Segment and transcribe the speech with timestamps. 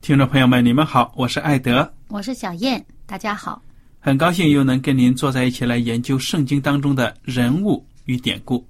[0.00, 3.60] 听众朋友们，你们好，我是艾德，我是小燕，大家好。
[4.00, 8.66] 很高兴又能跟您坐在一起来研究圣经当中的人物与典故。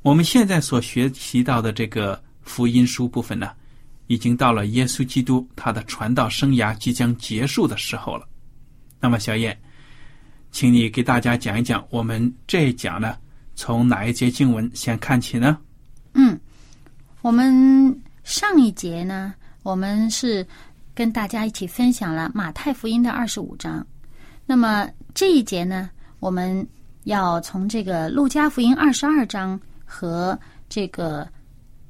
[0.00, 3.50] 我们现在所学习到的这个福音书部分呢，
[4.06, 8.24] 已经到了耶稣基督他的传道生涯即将结束的时候了。
[9.00, 9.60] 那么，小燕，
[10.52, 13.16] 请你给大家讲一讲，我们这一讲呢，
[13.56, 15.58] 从哪一节经文先看起呢？
[16.14, 16.38] 嗯，
[17.22, 19.34] 我们上一节呢。
[19.62, 20.46] 我们是
[20.94, 23.86] 跟大家一起分享了马太福音的二十五章，
[24.44, 25.88] 那么这一节呢，
[26.20, 26.66] 我们
[27.04, 31.28] 要从这个路加福音二十二章和这个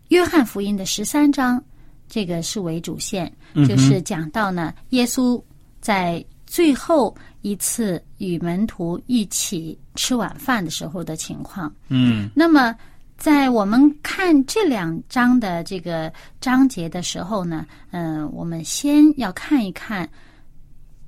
[0.09, 1.63] 约翰福音的十三章，
[2.09, 3.33] 这个是为主线，
[3.67, 5.43] 就是讲到呢，耶稣
[5.81, 11.75] 在最后一次与门徒一起吃晚饭的时候的情况。
[11.89, 12.75] 嗯，那么。
[13.23, 20.11] 在我们看这两章的这个章节的时候呢，嗯，我们先要看一看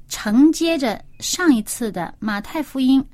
[0.08, 3.04] 承接着上一次的马太福音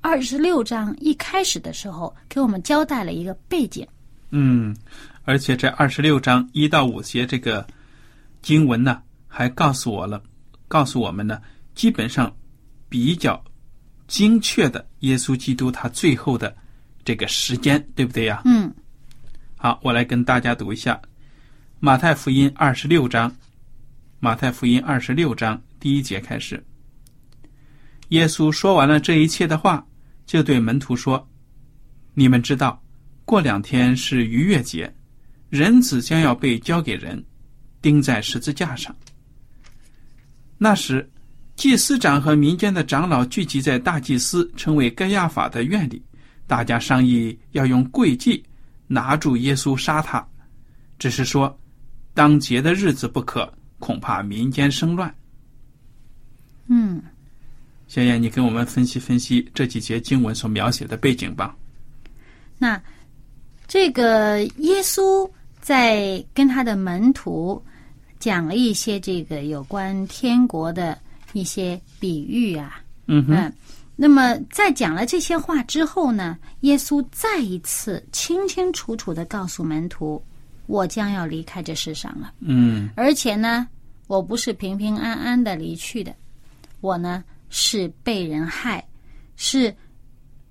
[0.00, 3.84] 二十六章一开始的时候，给我们交代了一个背景。
[4.30, 4.72] 嗯，
[5.24, 7.66] 而且这二十六章一到五节这个
[8.40, 10.22] 经文呢，还告诉我了，
[10.68, 11.42] 告诉我们呢，
[11.74, 12.32] 基本上
[12.88, 13.42] 比较
[14.06, 16.54] 精确的耶稣基督他最后的。
[17.04, 18.40] 这个时间对不对呀？
[18.46, 18.72] 嗯，
[19.56, 20.94] 好，我来跟大家读一下
[21.78, 23.30] 《马太福音》二十六章，
[24.20, 26.64] 《马太福音》二十六章第一节开始。
[28.08, 29.86] 耶稣说完了这一切的话，
[30.24, 31.28] 就对门徒说
[32.14, 32.82] ：“你们知道，
[33.24, 34.90] 过两天是逾越节，
[35.50, 37.22] 人子将要被交给人，
[37.82, 38.94] 钉在十字架上。
[40.56, 41.10] 那时，
[41.56, 46.02] 祭司长和民间的长老聚集在大祭司称为盖亚法的院里。”
[46.46, 48.44] 大家商议要用诡计
[48.86, 50.26] 拿住耶稣杀他，
[50.98, 51.58] 只是说
[52.12, 55.12] 当节的日子不可，恐怕民间生乱。
[56.66, 57.02] 嗯，
[57.86, 61.56] 小燕，你跟我们分析分析这几节经文所描写的背景吧。
[62.58, 62.80] 那
[63.66, 65.28] 这个耶稣
[65.60, 67.62] 在跟他的门徒
[68.18, 70.98] 讲了一些这个有关天国的
[71.32, 73.52] 一些比喻啊，嗯哼。
[73.96, 80.20] 那么，在讲了这些话之后呢，耶稣再一次清清楚楚的告诉门徒
[80.66, 83.68] ：“我将要离开这世上了。”嗯，而且呢，
[84.08, 86.12] 我不是平平安安的离去的，
[86.80, 88.84] 我呢是被人害，
[89.36, 89.72] 是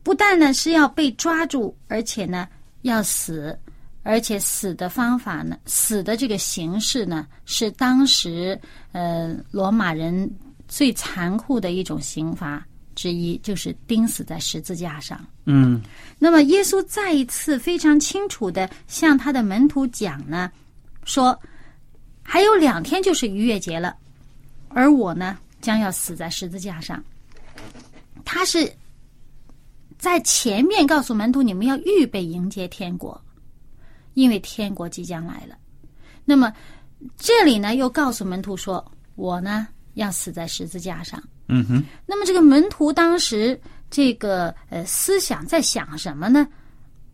[0.03, 2.47] 不但呢是要被抓住，而且呢
[2.84, 3.59] 要死，
[4.03, 8.58] 而且死的方法呢，死的这个形式呢，是当时
[8.94, 10.32] 呃罗马人
[10.70, 12.66] 最残酷的一种刑罚。
[12.95, 15.19] 之一就是钉死在十字架上。
[15.45, 15.81] 嗯，
[16.19, 20.51] 那么耶稣再一次非常清楚的向他的门徒讲呢，
[21.03, 21.37] 说
[22.22, 23.95] 还有两天就是逾越节了，
[24.69, 27.03] 而我呢将要死在十字架上。
[28.25, 28.72] 他是
[29.97, 33.19] 在前面告诉门徒，你们要预备迎接天国，
[34.13, 35.57] 因为天国即将来了。
[36.25, 36.51] 那么
[37.17, 38.84] 这里呢又告诉门徒说，
[39.16, 41.22] 我呢要死在十字架上。
[41.47, 43.59] 嗯哼，那么这个门徒当时
[43.90, 46.47] 这个呃思想在想什么呢？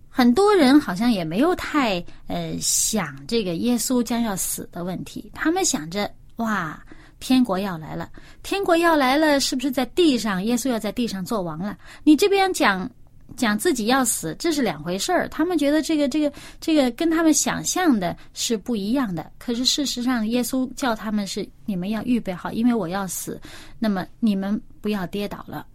[0.09, 6.81] 很多人好像也没有太呃想这个耶稣将要死的问题，他们想着哇，
[7.19, 8.09] 天国要来了，
[8.43, 10.43] 天国要来了，是不是在地上？
[10.43, 11.77] 耶稣要在地上做王了？
[12.03, 12.89] 你这边讲
[13.35, 15.27] 讲自己要死，这是两回事儿。
[15.29, 19.31] 他们觉得这个这个这个跟他们想象的是不一样的。
[19.37, 23.39] 可是事实上，耶稣叫他们是你们要预备好，因为我要死，
[23.77, 25.65] 那么你们不要跌倒了。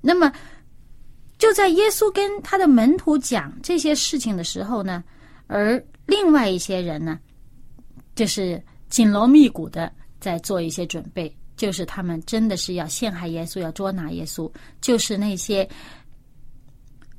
[0.00, 0.32] 那么。
[1.38, 5.04] 就在耶稣跟他的门徒讲这些事情的时候呢，
[5.48, 7.18] 而另外一些人呢，
[8.14, 14.50] 就是紧锣密鼓的在做一些准备，就是他们真的是要陷害耶稣，要捉拿耶稣，
[14.80, 15.68] 就是那些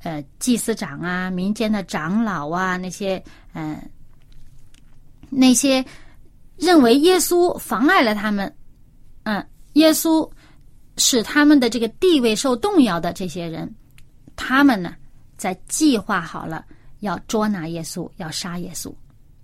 [0.02, 3.22] 呃祭司长啊、民间的长老啊，那些
[3.52, 3.80] 嗯
[5.30, 5.84] 那些
[6.56, 8.52] 认为耶稣妨碍了他们，
[9.24, 10.28] 嗯，耶稣
[10.96, 13.72] 使他们的这个地位受动摇的这些人。
[14.34, 14.94] 他们呢，
[15.36, 16.64] 在计划好了
[17.00, 18.94] 要捉拿耶稣，要杀耶稣。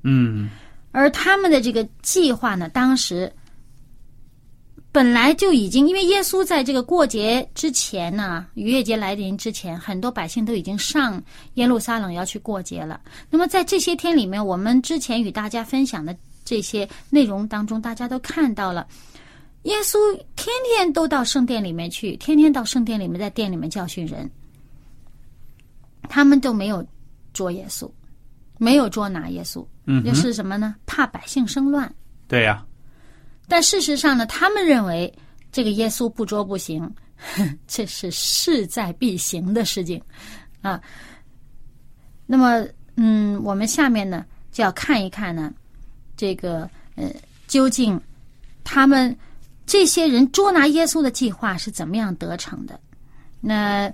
[0.02, 0.48] 嗯，
[0.92, 3.32] 而他们的这个计划呢，当时
[4.94, 11.20] 本来就已经，因为耶稣在这个过节之前呢，逾越节来临之前，很多百姓都已经上
[11.54, 13.00] 耶路撒冷要去过节了。
[13.28, 18.86] 那么在这些天里面，我们之前与大家分享的这些内容当中，大家都看到了，
[19.64, 19.98] 耶稣
[20.36, 24.30] 天天都到圣殿里面去，天天到圣殿里面，在殿里面教训人。
[26.08, 26.86] 他们都没有
[27.32, 27.90] 捉耶稣，
[28.58, 30.76] 没有捉拿耶稣，嗯，又是什么呢？
[30.86, 31.92] 怕百姓生乱。
[32.28, 32.64] 对呀。
[33.48, 35.12] 但事实上呢，他们认为
[35.52, 36.88] 这个耶稣不捉不行，
[37.66, 40.02] 这是势在必行的事情
[40.62, 40.80] 啊。
[42.26, 45.52] 那么，嗯，我们下面呢就要看一看呢，
[46.16, 47.10] 这个呃，
[47.46, 48.00] 究竟
[48.64, 49.16] 他们
[49.66, 52.78] 这些人捉拿耶稣的计划是怎么样得逞的？
[53.40, 53.92] 那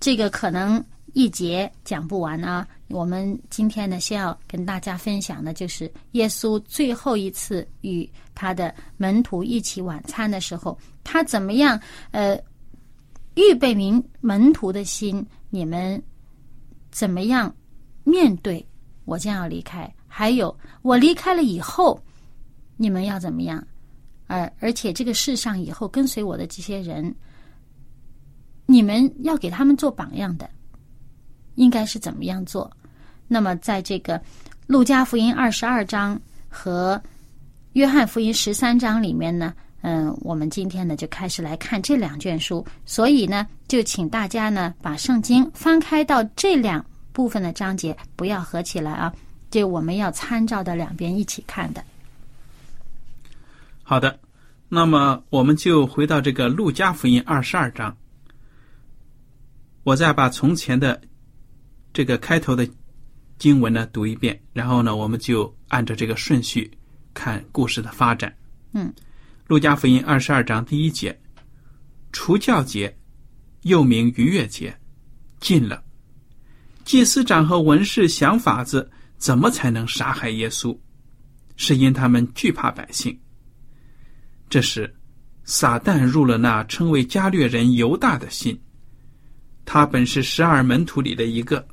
[0.00, 0.84] 这个可能。
[1.16, 2.68] 一节讲不完啊！
[2.88, 11.80] 我们今天呢，先要跟大家分享的，就是耶稣最后一次与他的门徒一起晚餐的时候，他怎么样？
[12.10, 12.38] 呃，
[13.34, 16.00] 预备明门徒的心，你们
[16.90, 17.50] 怎么样
[18.04, 18.62] 面对
[19.06, 19.90] 我将要离开？
[20.06, 21.98] 还有我离开了以后，
[22.76, 23.66] 你们要怎么样？
[24.26, 27.16] 而而且这个世上以后跟随我的这些人，
[28.66, 30.50] 你们要给他们做榜样的。
[31.56, 32.70] 应该是怎么样做？
[33.28, 34.16] 那么，在这个
[34.68, 36.16] 《路加福音》二十二章
[36.48, 36.96] 和
[37.72, 42.64] 《约翰福音》十三章里面呢，嗯，我们今天呢就开始来看这两卷书。
[42.84, 49.12] 所以呢，就请大家呢把圣经翻开到这两部分的章节，不要合起来啊，
[49.50, 51.82] 就我们要参照的两边一起看的。
[53.82, 54.16] 好的，
[54.68, 57.96] 那么我们就回到这个《路加福音》二十二章，
[59.82, 61.00] 我再把从前的。
[61.96, 62.68] 这个开头的
[63.38, 66.70] 经文呢，读一遍，然后呢，我们就按照这个顺序
[67.14, 68.36] 看故事的发展。
[68.74, 68.92] 嗯，
[69.46, 71.18] 《路加福音》二十二章第一节，
[72.12, 72.94] 除教节，
[73.62, 74.78] 又名逾越节，
[75.40, 75.82] 近了。
[76.84, 80.78] 祭司长和文士想法子，怎么才能杀害耶稣？
[81.56, 83.18] 是因他们惧怕百姓。
[84.50, 84.94] 这时，
[85.44, 88.60] 撒旦入了那称为加略人犹大的心。
[89.64, 91.66] 他本是十二门徒里的一个。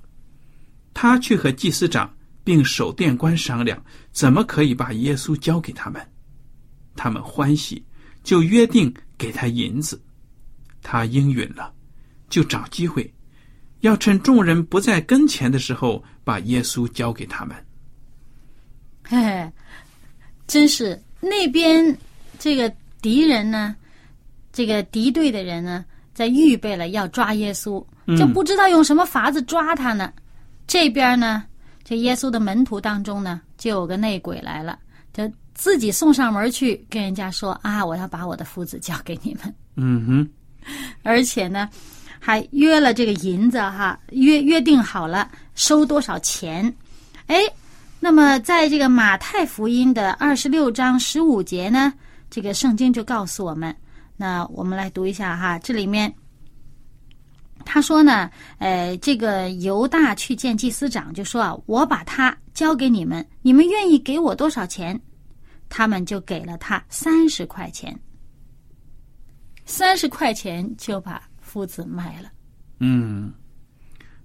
[0.94, 6.02] 他去和祭司长并守殿官商量，怎么可以把耶稣交给他们。
[6.96, 7.84] 他们欢喜，
[8.24, 10.02] 就约定给他银子。
[10.82, 11.74] 他应允了，
[12.30, 13.12] 就找机会，
[13.80, 17.56] 要趁众人不在跟前的时候，把耶稣交给他们。
[19.06, 19.52] 嘿嘿，
[20.46, 21.98] 真是那边
[22.38, 22.70] 这个
[23.02, 23.76] 敌人呢，
[24.52, 27.84] 这个敌对的人呢，在预备了要抓耶稣，
[28.18, 30.12] 就不知道用什么法子抓他呢。
[30.66, 31.44] 这边呢，
[31.84, 34.80] 这耶稣的门徒当中呢，就有个内鬼来了，
[35.14, 39.54] 就自己送上门去跟人家说啊，我要把我的夫子交给你们。
[39.76, 40.30] 嗯哼，
[41.04, 41.70] 而且呢，
[42.20, 46.74] 还约了这个银子哈，约约定好了收多少钱。
[47.28, 47.42] 哎，
[48.00, 51.94] 那么在这个马太福音的二十六章十五节呢，
[52.30, 53.76] 这个圣经就告诉我们，
[54.16, 56.14] 那我们来读一下哈，这里面。
[57.66, 58.30] 他说呢，
[58.60, 65.00] 呃，这个犹大去见祭司长，就说啊，我把他交给你们，你们愿意给我多少钱？
[65.70, 68.00] 他们就给了他三十块钱，
[69.66, 72.30] 三十块钱就把夫子卖了。
[72.80, 73.34] 嗯，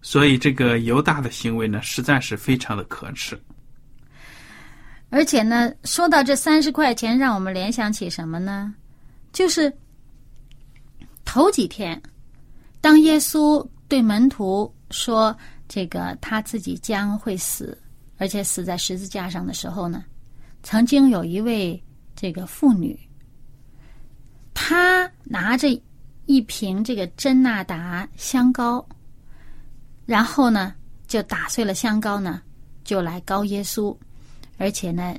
[0.03, 3.41] 所以这个犹大的行为呢，实在是非常的可耻。
[5.09, 8.75] 而且呢，说到这三十块钱，让我们联想起什么呢？
[9.33, 9.73] 就是
[11.25, 11.99] 头几天。
[12.81, 15.37] 当耶稣对门徒说
[15.69, 17.77] 这个他自己将会死，
[18.17, 20.05] 而且死在十字架上的时候呢，
[20.63, 21.83] 曾经有一位
[22.15, 22.99] 这个妇女，
[24.55, 25.69] 她拿着
[26.27, 28.87] 一瓶这个真纳达香膏，
[30.07, 30.75] 然后呢
[31.07, 32.43] 就打碎了香膏呢，
[32.85, 33.97] 就来膏耶稣，
[34.57, 35.15] 而且呢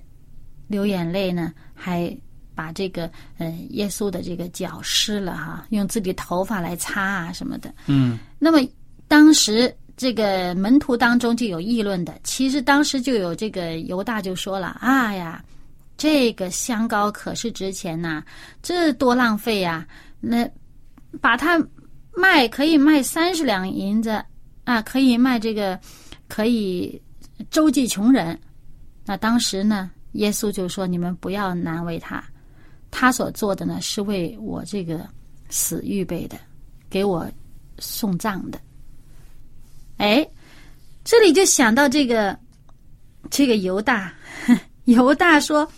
[0.68, 2.16] 流眼泪呢，还
[2.60, 7.74] 把这个嗯耶稣的这个脚湿了哈，用自己头发来擦啊什么的。
[7.88, 8.60] 嗯那么
[9.08, 15.42] 当时这个门徒当中就有议论的，其实当时就有这个犹大就说了：“啊呀，
[15.96, 18.22] 这个香膏可是值钱呐、
[18.62, 19.88] 这多浪费呀、
[20.20, 20.46] 那
[21.22, 21.58] 把它
[22.14, 24.22] 卖可以卖三十两银子
[24.66, 25.80] 啊，可以卖这个，
[26.28, 27.02] 可以
[27.50, 28.38] 周济穷人。”
[29.08, 32.24] 那当时呢，耶稣就说：“你们不要难为他，
[32.92, 35.08] 他所做的呢是为我这个
[35.50, 36.38] 死预备的，
[36.90, 37.30] 给我
[37.80, 38.60] 送葬的。”
[39.98, 40.26] 哎，
[41.04, 42.38] 这里就想到这个
[43.30, 44.14] 这个犹大，
[44.86, 45.70] 犹大说，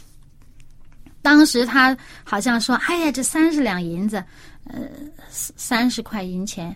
[1.22, 4.24] 当时他好像说：“哎呀，这三十两银子，
[4.66, 4.88] 呃，
[5.30, 6.76] 三十块银钱，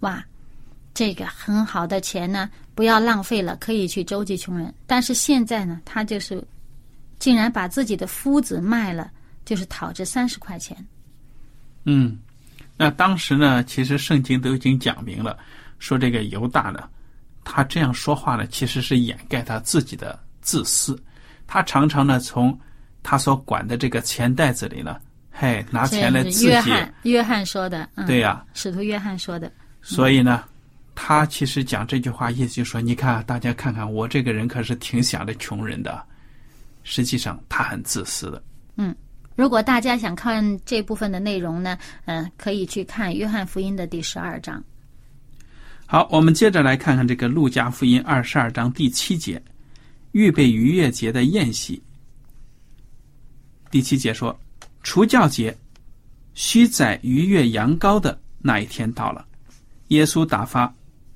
[0.00, 0.24] 哇，
[0.94, 6.42] 这个很好的钱呢，不要浪费了，可以去周济穷人。”但是现在呢，他就是
[7.18, 9.10] 竟然把自己的夫子卖了，
[9.44, 10.76] 就是讨这三十块钱。
[11.84, 12.18] 嗯，
[12.76, 15.38] 那当时呢，其实圣经都已经讲明了，
[15.78, 16.88] 说这个犹大呢，
[17.44, 20.98] 他这样说话呢，其实是掩盖他自己的自私。
[21.46, 22.58] 他常常呢，从
[23.02, 24.98] 他所管的这个钱袋子里呢，
[25.30, 26.46] 嘿，拿钱来这自己。
[26.46, 29.52] 约翰约翰说的，嗯、对呀、使徒约翰说的。
[29.82, 30.42] 所以呢，
[30.94, 36.02] 他其实讲这句话，意思就说：你看，大家看看我这个人可是挺想着穷人的。
[36.82, 38.42] 实际上，他很自私的。
[39.36, 44.62] 如果大家想看这部分的内容呢，嗯、可以去看《约翰福音》的第十二章。
[45.86, 49.42] 好，我们接着来看看这个《路加福音》二十二章第七节，
[50.12, 51.82] 预备逾越节的宴席。
[53.70, 54.38] 第七节说，
[54.82, 55.56] 除教节，
[56.34, 59.26] 须宰逾越羊羔的那一天到了。
[59.88, 60.72] 耶稣打发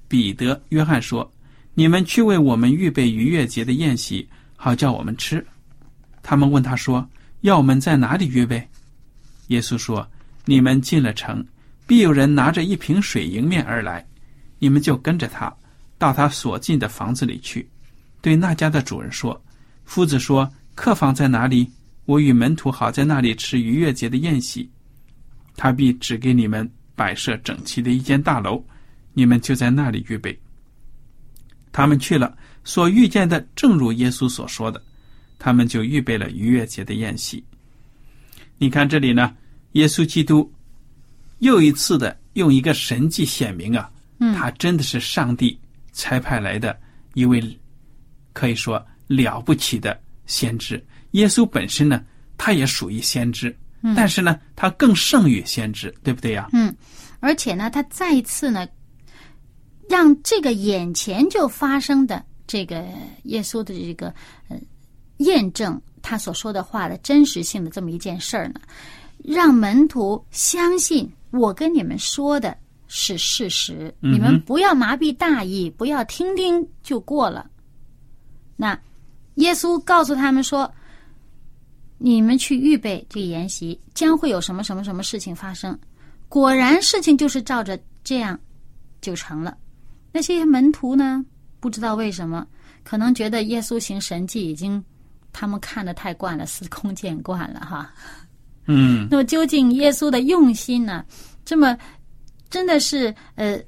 [0.08, 1.28] 彼得、约翰说
[1.74, 5.44] ：“你们去为我们预备逾越节的宴席，好叫我们吃。”
[6.22, 7.08] 他们问他说
[7.40, 8.66] ：“要我们在哪里预备？”
[9.48, 10.08] 耶稣说
[10.44, 11.44] ：“你们进了城，
[11.86, 14.06] 必有人拿着一瓶水迎面而来。”
[14.60, 15.54] 你们就跟着他，
[15.98, 17.68] 到他所进的房子里去，
[18.20, 19.40] 对那家的主人说
[19.86, 21.70] ：“夫子说，客房在哪里？
[22.06, 24.68] 我与门徒好在那里吃逾越节的宴席。
[25.56, 28.60] 他必指给你们摆设整齐的一间大楼，
[29.12, 30.36] 你们就在那里预备。”
[31.70, 34.82] 他们去了，所遇见的正如耶稣所说的，
[35.38, 37.42] 他们就预备了逾越节的宴席。
[38.58, 39.36] 你看这里呢，
[39.72, 40.52] 耶稣基督
[41.38, 43.90] 又一次的用一个神迹显明啊。
[44.20, 45.56] 嗯他真的是上帝
[45.92, 46.76] 差派来的
[47.14, 47.40] 一位，
[48.32, 50.84] 可以说了不起的先知。
[51.12, 52.04] 耶稣本身呢，
[52.36, 53.56] 他也属于先知，
[53.94, 56.48] 但是呢，他更胜于先知，对不对呀？
[56.52, 56.74] 嗯，
[57.20, 58.66] 而且呢，他再一次呢，
[59.88, 62.84] 让这个眼前就发生的这个
[63.22, 64.12] 耶稣的这个
[64.48, 64.60] 呃
[65.18, 68.60] 验证他所说的话的真实性的这么一件事儿呢，
[69.24, 72.56] 让门徒相信我跟你们说的
[72.86, 77.48] 是事实，嗯你们不要麻痹大意，不要听听就过了。
[78.56, 78.78] 那
[79.34, 80.70] 耶稣告诉他们说。
[82.00, 85.76] 你们去预备这个筵席，将会有什么什么什么事情发生。
[86.28, 88.38] 果然，事情就是照着这样
[89.00, 89.58] 就成了。
[90.12, 91.26] 那些门徒呢，
[91.58, 92.46] 不知道为什么，
[92.84, 94.80] 可能觉得耶稣行神迹已经
[95.32, 97.92] 他们看的太惯了，司空见惯了哈。
[98.66, 101.04] 嗯那么，究竟耶稣的用心呢？
[101.44, 101.76] 这么
[102.50, 103.58] 真的是呃，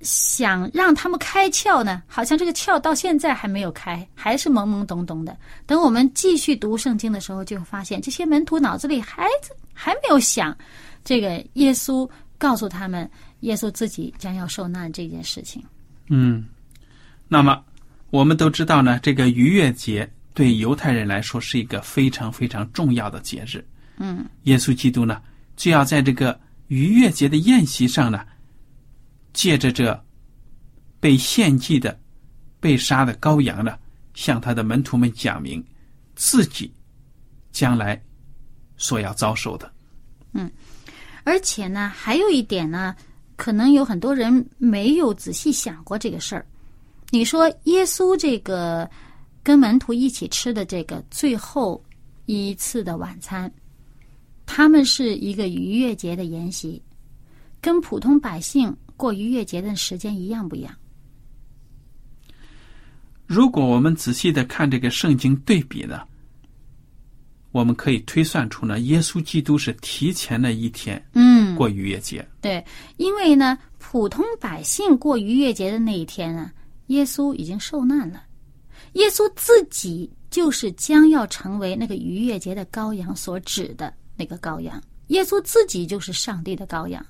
[0.00, 2.02] 想让他们开窍呢？
[2.06, 5.36] 好像这个窍到现在还没有开，还是懵懵懂懂的。
[5.66, 9.26] 等我们继续读圣经的时候，就会发现这些门徒脑子里还
[9.74, 10.56] 还没有想
[11.04, 12.08] 这个耶稣
[12.38, 15.62] 告诉他们，耶稣自己将要受难这件事情。
[16.08, 16.46] 嗯。
[17.28, 17.62] 那么
[18.10, 23.66] 我们都知道呢，这个逾越节对犹太人来说是一个非常非常重要的节日。
[23.96, 25.22] 嗯耶稣基督呢，
[25.56, 28.22] 就要在这个逾越节的宴席上呢，
[29.32, 29.98] 借着这
[31.00, 31.98] 被献祭的、
[32.60, 33.78] 被杀的羔羊呢，
[34.12, 35.64] 向他的门徒们讲明
[36.14, 36.70] 自己
[37.50, 37.98] 将来
[38.76, 39.72] 所要遭受的。
[40.34, 40.50] 嗯
[41.24, 42.94] 而且呢，还有一点呢，
[43.36, 46.44] 可能有很多人没有仔细想过这个事儿。
[47.08, 48.86] 你说耶稣这个
[49.46, 51.80] 跟门徒一起吃的这个最后
[52.24, 53.48] 一次的晚餐，
[54.44, 56.82] 他们是一个逾越节的筵席，
[57.60, 60.74] 跟普通百姓过逾越节的时间一样不一样？
[63.24, 66.00] 如果我们仔细的看这个圣经对比呢，
[67.52, 72.28] 我们可以推算出呢，耶稣基督是提前了一天嗯，过逾越节。
[72.40, 72.64] 对，
[72.96, 76.50] 因为呢，普通百姓过逾越节的那一天呢，
[76.88, 78.24] 耶稣已经受难了，
[78.96, 87.04] 耶稣自己就是将要成为那个逾越节的羔羊所指的那个羔羊，耶稣自己就是上帝的羔羊，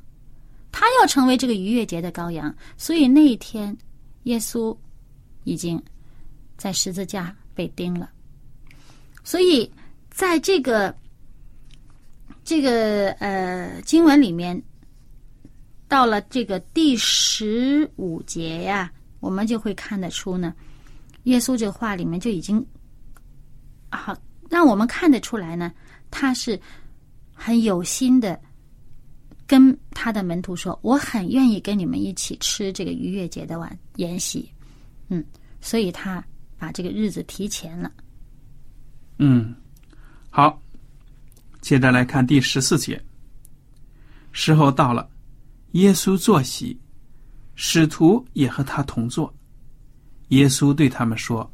[0.73, 3.77] 他要成为这个逾越节的羔羊，所以那一天，
[4.25, 4.77] 耶稣
[5.45, 5.81] 已经
[6.57, 8.11] 在十字架被钉了，
[9.23, 9.71] 所以
[10.11, 10.93] 在这个
[12.43, 14.61] 这个呃经文里面，
[15.87, 20.53] 到了这个第十五节呀，我们就会看得出呢，
[21.27, 22.65] 耶稣这话里面就已经
[23.91, 24.17] 啊，
[24.49, 25.73] 让我们看得出来呢，
[26.11, 26.61] 他是
[27.33, 28.41] 很有心的
[29.47, 34.51] 跟他的门徒说，我很愿意跟你们一起吃这个逾越节的晚筵席，
[35.09, 35.25] 嗯，
[35.61, 36.25] 所以他
[36.59, 37.91] 把这个日子提前了。
[39.19, 39.55] 嗯，
[40.31, 40.61] 好，
[41.61, 43.03] 接着来看第十四节。
[44.33, 45.09] 时候到了，
[45.73, 46.79] 耶稣坐席，
[47.55, 49.33] 使徒也和他同坐。
[50.29, 51.51] 耶稣对他们说：“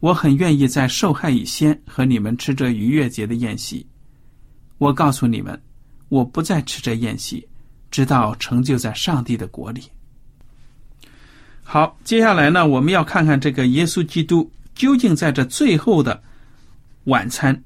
[0.00, 3.86] 我很愿意在受害以先和你们吃这逾越节的宴席。
[4.78, 5.60] 我告诉你们，
[6.08, 7.46] 我不再吃这宴席，
[7.90, 9.84] 直到成就在上帝的国里。”
[11.66, 16.22] 好，接下来呢，我们要看看这个耶稣基督究竟在这最后的
[17.04, 17.64] 晚餐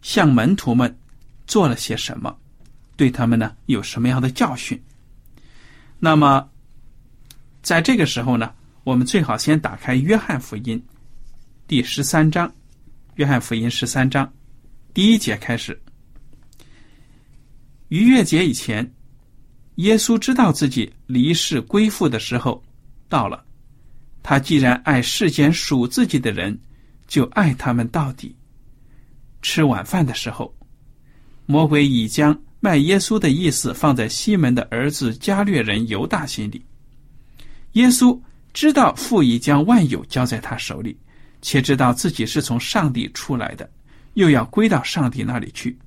[0.00, 0.96] 向门徒们
[1.44, 2.38] 做了些什么，
[2.96, 4.80] 对他们呢有什么样的教训？
[5.98, 6.48] 那么，
[7.62, 8.52] 在这个时候呢，
[8.84, 10.78] 我们最好先打开《约翰福音》
[11.66, 12.48] 第十三章，
[13.16, 14.30] 《约翰福音》十三章
[14.94, 15.78] 第一节开始。
[17.88, 18.90] 逾越节以前，
[19.76, 22.62] 耶稣知道自己离世归父的时候
[23.06, 23.44] 到了。
[24.22, 26.58] 他既然爱世间属自己的人，
[27.06, 28.34] 就爱他们到底。
[29.42, 30.54] 吃晚饭的时候，
[31.44, 36.64] 魔鬼已将卖耶稣的意思放在西门的儿子加略人犹大心里。
[37.72, 38.18] 耶稣
[38.52, 40.98] 知道父已将万有交在他手里，
[41.40, 43.70] 且知道自己是从上帝出来的，
[44.14, 45.78] 又要归到上帝那里去，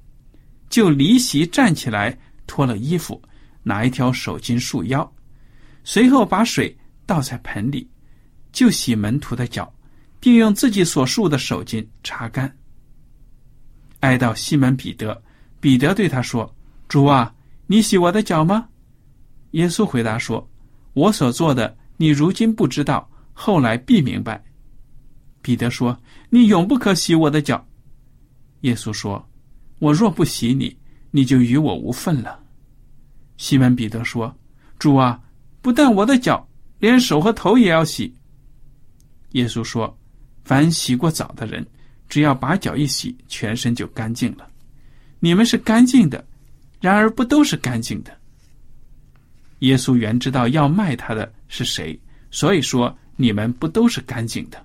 [0.69, 3.21] 就离席站起来，脱了衣服，
[3.63, 5.13] 拿一条手巾束腰，
[5.83, 7.87] 随后把水倒在盆里，
[8.51, 9.71] 就洗门徒的脚，
[10.19, 12.51] 并用自己所束的手巾擦干。
[13.99, 15.21] 挨到西门彼得，
[15.59, 16.53] 彼得对他说
[16.87, 17.33] ：“主啊，
[17.67, 18.67] 你洗我的脚吗？”
[19.51, 20.49] 耶稣回答说
[20.93, 24.43] ：“我所做的，你如今不知道，后来必明白。”
[25.41, 25.97] 彼得说
[26.29, 27.65] ：“你永不可洗我的脚。”
[28.61, 29.23] 耶稣说
[29.79, 30.75] ：“我若不洗你，
[31.11, 32.39] 你就与我无份了。”
[33.37, 34.33] 西门彼得说
[34.79, 35.21] ：“主啊，
[35.61, 36.47] 不但我的脚，
[36.79, 38.13] 连手和头也要洗。”
[39.31, 39.97] 耶稣说
[40.45, 41.65] ：“凡洗过澡的人。”
[42.09, 44.47] 只要把脚一洗，全身就干净了。
[45.19, 46.23] 你们是干净的，
[46.79, 48.15] 然而不都是干净的。
[49.63, 51.99] 耶稣原知道要卖他的是谁，
[52.31, 54.61] 所以说你们不都是干净的。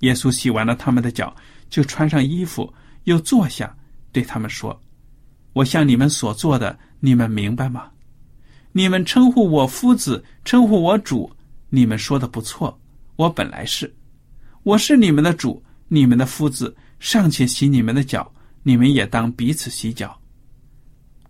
[0.00, 1.34] 耶稣洗完了他们的脚，
[1.68, 2.72] 就穿上衣服，
[3.04, 3.76] 又坐下，
[4.12, 4.78] 对他们说
[5.54, 7.90] ：“我向你们所做的，你们明白吗？
[8.72, 11.30] 你们称呼我夫子，称呼我主，
[11.70, 12.78] 你们说的不错。
[13.16, 13.92] 我本来是，
[14.62, 18.28] 我是你们的主。”你们的夫子尚且洗你们的脚，
[18.64, 20.20] 你们也当彼此洗脚。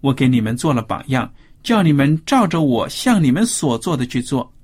[0.00, 1.30] 我给你们做了榜样，
[1.66, 4.54] 叫你们照着我向你们所做的去做。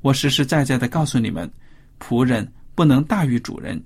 [0.00, 1.52] 我实实在在的告诉你们，
[2.00, 3.78] 仆人不能大于主人，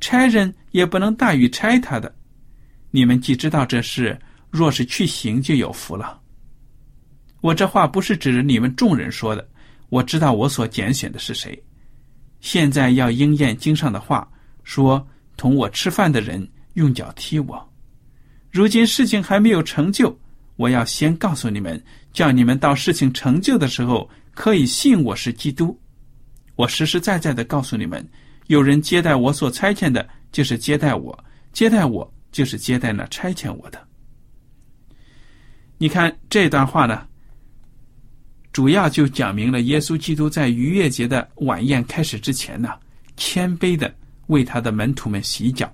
[0.00, 2.10] 差人也不能大于差他的。
[2.90, 6.18] 你们既知道这事，若是去行，就有福了。
[7.42, 9.46] 我这话不是指着你们众人说的，
[9.90, 11.62] 我知道我所拣选的是谁。
[12.40, 14.26] 现在要应验经上的话。
[14.64, 17.72] 说同我吃饭的人用脚踢我，
[18.50, 20.18] 如今事情还没有成就，
[20.56, 25.78] 我要先告诉你们，叫你们到事情成就的时候可以信我是基督。
[26.54, 28.06] 我实实在在的告诉你们，
[28.46, 31.16] 有人接待我所差遣的，就是接待我；
[31.52, 33.86] 接待我，就是接待那差遣我的。
[35.78, 37.06] 你看这段话呢，
[38.52, 42.72] 主要就讲明了耶稣基督在逾越节的晚宴开始之前呢，
[43.16, 43.94] 谦卑的。
[44.26, 45.72] 为他的门徒们洗脚。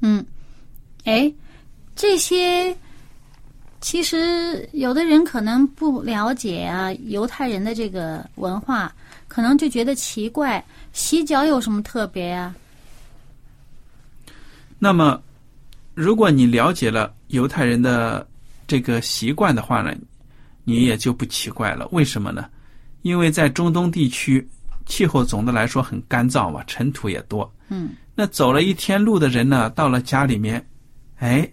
[0.00, 0.26] 嗯，
[1.04, 1.32] 哎，
[1.94, 2.76] 这些
[3.80, 8.92] 其实有的人可能不了解啊，犹太人的这个文化，
[9.28, 12.54] 可能就觉得奇怪，洗脚有什么特别啊？
[14.78, 15.20] 那么，
[15.94, 18.26] 如果你了解了犹太人的
[18.66, 19.94] 这个习惯的话呢，
[20.64, 21.86] 你也就不奇怪了。
[21.92, 22.48] 为什么呢？
[23.02, 24.46] 因为在中东地区，
[24.86, 27.50] 气候总的来说很干燥嘛，尘土也多。
[27.68, 30.64] 嗯，那走了一天路的人呢，到了家里面，
[31.18, 31.48] 哎，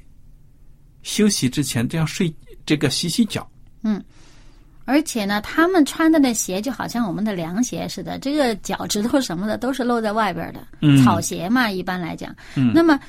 [1.06, 2.34] 休息之前都要睡，
[2.66, 3.48] 这个洗洗脚。
[3.84, 4.04] 嗯
[4.88, 12.36] 而且呢，他们穿的那鞋就好像我们的凉鞋似的，这个脚趾头什么的都是露在外边的，嗯草鞋嘛，一般来讲。
[12.56, 13.00] 嗯那么，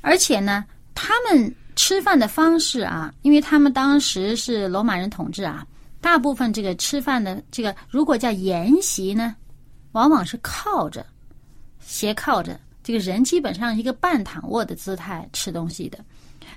[0.00, 5.66] 而且呢，他们吃饭的方式啊，因为他们当时是罗马人统治啊，
[6.00, 9.36] 大部分这个吃饭的这个如果叫筵席呢，
[9.92, 11.04] 往往是靠着
[11.80, 15.98] 斜靠着，这个人基本上一个半躺卧的姿态吃东西的，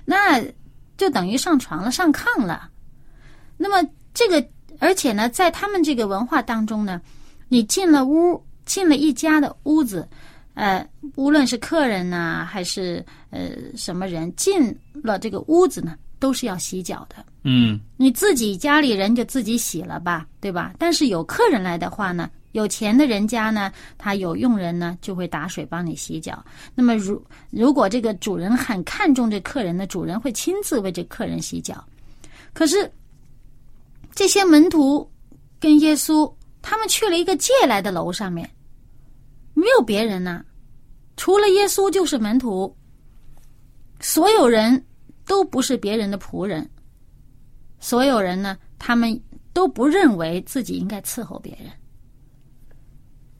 [0.06, 0.42] 那
[1.02, 2.70] 就等于上床了，上炕了。
[3.56, 3.84] 那么
[4.14, 7.00] 这个，而且呢，在他们这个文化当中呢，
[7.48, 10.08] 你进了屋，进了一家的屋子，
[10.54, 17.16] 呃，无论是客人呐、还是呃什么人，进了这个屋子呢，都是要洗脚的。
[17.42, 20.72] 嗯你自己家里人就自己洗了吧，对吧？
[20.78, 26.44] 但是有客人来的话呢，有钱的人家呢，他有佣人呢，就会打水帮你洗脚。
[26.74, 31.84] 那么如如果这个主人很看重这客人呢，主人会亲自为这客人洗脚。
[32.52, 32.90] 可是
[34.14, 35.10] 这些门徒
[35.58, 38.48] 跟耶稣，他们去了一个借来的楼上面，
[39.54, 40.44] 没有别人呐、
[41.16, 42.76] 除了耶稣就是门徒，
[44.00, 44.84] 所有人
[45.24, 46.68] 都不是别人的仆人。
[47.80, 49.18] 所有人呢，他们
[49.52, 51.72] 都不认为自己应该伺候别人，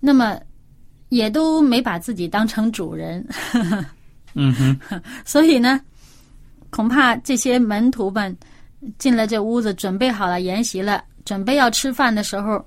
[0.05, 0.37] 那么
[1.11, 3.25] 也都没把自己当成主人，
[4.35, 5.81] 嗯哼， 所以呢，
[6.71, 8.37] 恐怕这些门徒们
[8.99, 12.67] 进了这屋子，准备好了筵席了，准备要吃饭的时候，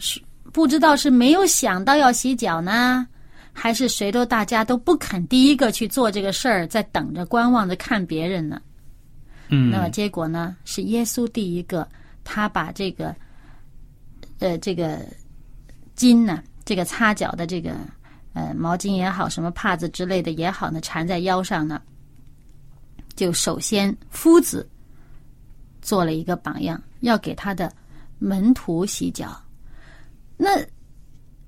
[0.00, 0.20] 是
[0.52, 3.06] 不知道是没有想到要洗脚呢，
[3.52, 8.60] 还是谁都大家都不肯第一个去做这个事儿，在等着观望着看别人呢？
[9.48, 11.88] 嗯，那么结果呢，是耶稣第一个，
[12.24, 13.14] 他把这个，
[14.40, 14.98] 呃，这个
[15.96, 17.76] 巾呢，这个擦脚的这个
[18.32, 21.80] 呃毛巾也好，什么帕子之类的也好呢，缠在腰上呢，
[23.14, 24.68] 就首先夫子
[25.80, 27.72] 做了一个榜样，要给他的
[28.18, 29.36] 门徒洗脚。
[30.36, 30.50] 那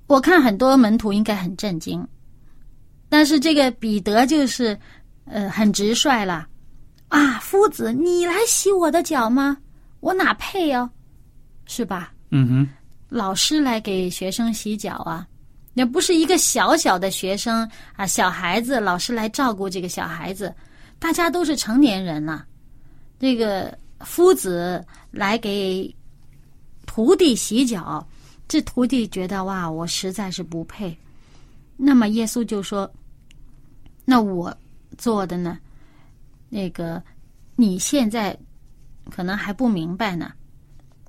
[0.07, 2.07] 我看很多门徒应该很震惊，
[3.09, 4.79] 但是这个彼得就是
[5.25, 6.47] 呃很直率了。
[7.09, 9.57] 啊，夫子，你来洗我的脚吗？
[10.01, 10.91] 我哪配哦，
[11.67, 12.13] 是吧？
[12.31, 12.69] 嗯哼，
[13.15, 15.25] 老师来给学生洗脚啊，
[15.73, 20.53] 那不是一个小小的学生啊，小孩子，老师来照顾这个小孩子，
[20.99, 22.45] 大家都是成年人了、
[23.21, 25.95] 这个夫子来给
[26.87, 28.05] 徒弟洗脚，
[28.49, 30.99] 这徒弟觉得哇，我实在是不配。
[31.77, 32.93] 那么耶稣就说
[34.05, 34.53] ：“那我
[34.99, 35.57] 做的呢？
[36.49, 37.01] 那个
[37.55, 38.37] 你现在
[39.09, 40.33] 可能还不明白呢，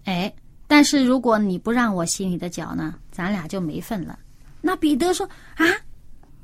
[0.04, 0.32] 哎，
[0.67, 4.17] 但是如果你不让我洗你的脚呢，咱俩就没份了。”
[4.62, 5.65] 那彼得说：“啊，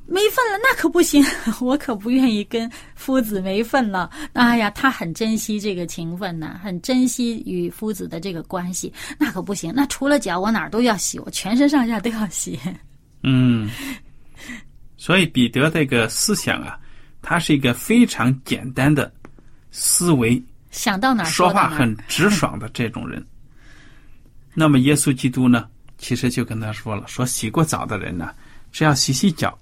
[0.05, 1.25] 没份了，那可不行，
[1.59, 4.11] 我可不愿意跟夫子没份了。
[4.33, 9.73] 哎呀，他很珍惜这个情分呢，很珍惜与夫子的这个关系，那可不行。
[9.75, 12.59] 那除了脚，我哪儿都要洗，我全身上下都要洗。
[13.23, 13.69] 嗯，
[14.97, 16.77] 所以彼得这个思想啊，
[17.23, 19.11] 他是一个非常简单的
[19.71, 21.49] 思维，想到哪儿说。
[21.49, 23.25] 话很直爽的这种人。
[24.53, 28.33] 那么耶稣基督呢，其实就跟他说了，说洗过澡的人呢，
[28.71, 29.57] 只要洗洗脚，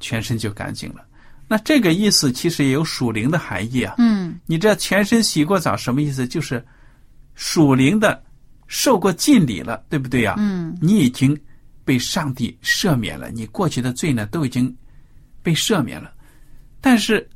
[0.00, 1.04] 全身就干净了。
[1.48, 3.94] 那这个意思其实也有属灵的含义啊。
[3.98, 6.26] 嗯你这全身洗过澡什么意思？
[6.26, 6.64] 就是
[7.34, 8.20] 属灵的
[8.66, 11.38] 受过浸礼了，对不对呀、嗯你已经
[11.84, 14.76] 被上帝赦免了，你过去的罪呢都已经
[15.40, 16.12] 被赦免了。
[16.80, 17.28] 但是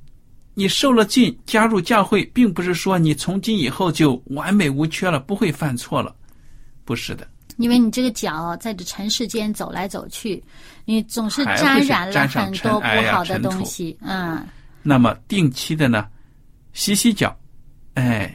[0.55, 6.15] 你受了浸，加入教会，并不是说你从今以后就完美无缺了，不会犯错了，
[6.91, 7.25] 不是的。
[7.57, 10.43] 因为你这个脚在这尘世间走来走去，
[10.85, 13.97] 你总是沾染了很多不好的东西。
[14.01, 14.45] 嗯，
[14.83, 16.09] 那么定期的呢，
[16.73, 17.39] 洗洗脚，
[17.95, 18.35] 哎，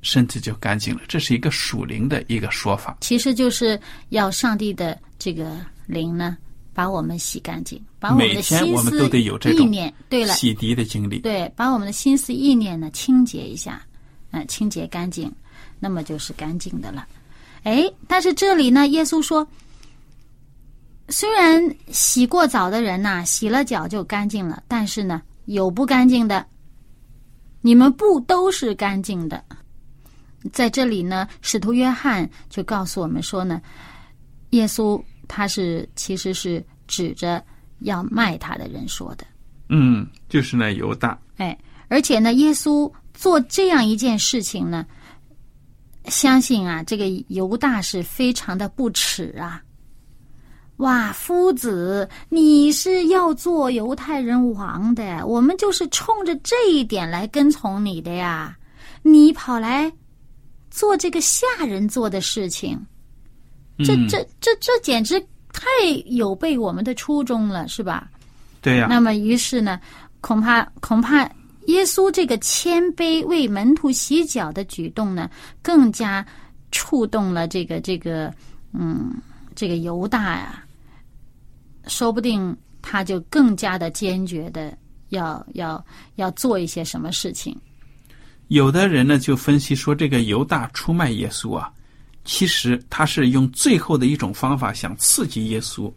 [0.00, 1.02] 身体就干净了。
[1.06, 2.96] 这是一个属灵的一个说法。
[3.02, 6.38] 其实就是要上帝的这个灵呢，
[6.72, 11.18] 把我们洗干净，把我们每的心我们都得有这种意念，对了，洗涤的经历。
[11.18, 13.82] 对，把我们的心思意念呢清洁一下，
[14.30, 15.30] 嗯、清洁干净，
[15.78, 17.06] 那么就是干净的了。
[17.64, 19.46] 哎，但是这里呢，耶稣说，
[21.08, 26.46] 虽然洗过澡的人呐、洗了脚就干净了，但是呢，有不干净的，
[27.62, 29.42] 你们不都是干净的。
[30.52, 33.60] 在这里呢，使徒约翰就告诉我们说呢，
[34.50, 37.42] 耶稣他是其实是指着
[37.78, 39.26] 要卖他的人说的。
[39.70, 41.18] 嗯，就是那犹大。
[41.38, 44.84] 哎，而且呢，耶稣做这样一件事情呢，
[46.06, 49.62] 相信啊，这个犹大是非常的不耻啊，
[50.78, 58.56] 哇，夫子，你是要做犹太人王的，我们就是冲着这一点来跟从你的呀！
[59.02, 59.92] 你跑来
[60.70, 62.78] 做这个下人做的事情，
[63.78, 65.20] 这嗯这这这简直
[65.52, 65.70] 太
[66.06, 68.08] 有悖我们的初衷了，是吧？
[68.60, 69.78] 对呀、那么，于是呢，
[70.20, 71.30] 恐怕恐怕
[71.66, 75.30] 耶稣这个谦卑为门徒洗脚的举动呢，
[75.62, 76.24] 更加
[76.70, 78.32] 触动了这个这个
[78.72, 79.14] 嗯
[79.54, 80.64] 这个犹大呀、
[81.86, 84.76] 说不定他就更加的坚决的
[85.10, 85.84] 要要
[86.16, 87.56] 要做一些什么事情。
[88.48, 91.72] 有的人呢就分析说，这个犹大出卖耶稣啊，
[92.24, 95.90] 其实他是用最后的一种方法想刺激耶稣，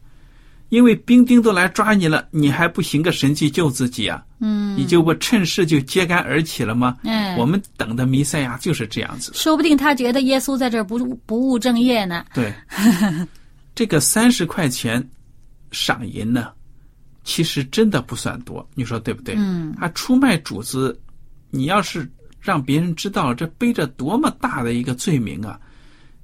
[0.70, 4.24] 因为兵丁都来抓你了，你还不行个神迹救自己啊？
[4.40, 6.98] 嗯，你就不趁势就揭竿而起了吗？
[7.04, 9.32] 嗯我们等的弥赛亚就是这样子。
[9.34, 12.26] 说不定他觉得耶稣在这儿不不务正业呢。
[12.34, 12.54] 对，
[13.74, 15.04] 这个三十块钱
[15.72, 16.52] 赏银呢，
[17.24, 19.36] 其实真的不算多，你说对不对？
[19.38, 21.00] 嗯，他出卖主子，
[21.50, 22.10] 你要是
[22.42, 25.60] 让别人知道，这背着多么大的一个罪名啊！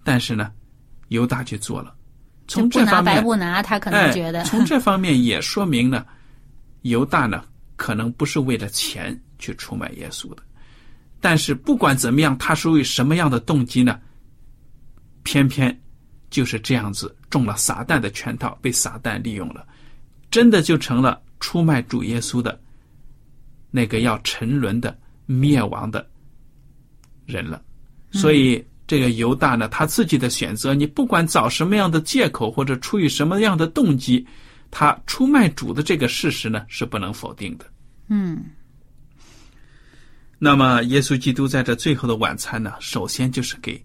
[0.03, 0.51] 但是呢，
[1.10, 1.93] 犹大去做了，
[2.47, 4.39] 从不拿这方面，白不拿，他可能觉得。
[4.41, 6.06] 哎，从这方面也说明呢，
[6.82, 7.43] 犹大呢
[7.75, 10.43] 可能不是为了钱去出卖耶稣的，
[11.19, 13.99] 但是不管怎么样，他是为什么样的动机呢？
[15.23, 15.77] 偏偏
[16.29, 19.65] 就是这样子中了撒旦的圈套，被撒旦利用了，
[20.29, 22.60] 真的就成了出卖主耶稣的
[23.71, 26.06] 那个要沉沦的灭亡的
[27.25, 27.62] 人了。
[28.12, 34.23] 所以这个犹大呢，他自己的选择，你不管找什么样的借口或者出于什么样的动机，
[34.69, 37.65] 他出卖主的这个事实呢是不能否定的。
[38.10, 38.45] 嗯
[40.38, 43.84] 那么，耶稣基督在这最后的晚餐呢，首先就是给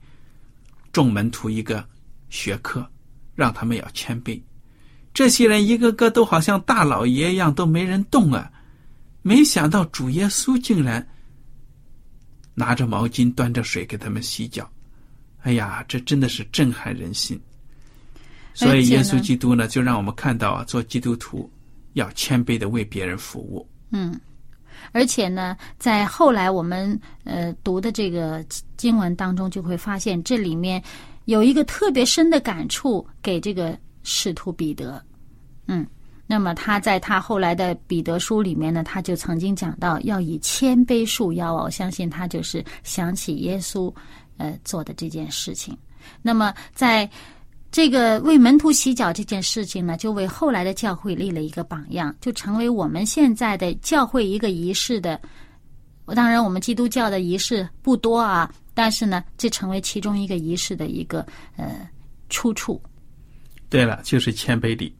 [0.92, 1.82] 众门徒一个
[2.28, 2.86] 学科，
[3.34, 4.38] 让他们要谦卑。
[5.14, 8.52] 这些人一个个都好像大老爷一样，都没人动啊。
[9.22, 11.08] 没想到主耶稣竟然
[12.54, 14.70] 拿着毛巾，端着水给他们洗脚。
[15.42, 17.40] 哎呀，这真的是震撼人心。
[18.54, 21.48] 所以，耶稣基督呢，就让我们看到啊，做基督徒
[21.92, 23.64] 要谦卑的为别人服务。
[23.90, 24.18] 嗯，
[24.90, 28.44] 而且呢，在后来我们呃读的这个
[28.76, 30.82] 经文当中，就会发现这里面
[31.26, 35.00] 有一个特别深的感触给这个使徒彼得。
[35.68, 35.86] 嗯，
[36.26, 43.94] 那么他在他后来的彼得书里面呢，他就曾经讲到要以谦卑束腰啊，我相信他就是想起耶稣
[44.38, 45.76] 呃做的这件事情。
[46.22, 47.08] 那么在
[47.70, 55.20] 这个为门徒洗脚这件事情呢，就为后来的教会立了一个榜样，就成为我们现在的教会一个仪式的。
[56.14, 61.20] 当然，我们基督教的仪式不多啊，但是呢，这成为其中一个仪式的一个
[61.56, 61.86] 呃
[62.30, 62.80] 出处。
[63.68, 64.96] 对了，就是谦卑礼。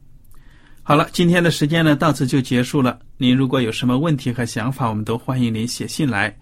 [0.83, 2.99] 好了，今天的时间呢到此就结束了。
[3.17, 6.37] 您如果有什么问题和想法，我们都欢迎您写信来。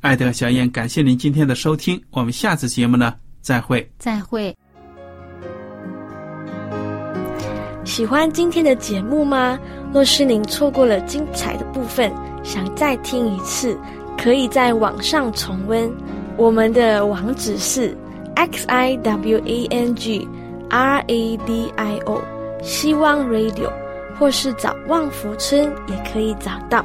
[0.00, 3.88] 艾德小燕，感谢您今天的收听，我们下次节目呢再会。
[3.98, 4.54] 再会。
[7.84, 9.58] 喜欢今天的节目吗？
[9.92, 13.78] 若是您错过了精彩的部分，想再听一次，
[14.18, 15.90] 可以在网上重温。
[16.36, 17.96] 我们的网址是
[18.34, 20.28] x i w a n g
[20.68, 22.22] r a d i o
[22.62, 23.72] 希望 Radio，
[24.18, 26.84] 或是找旺福村也可以找到。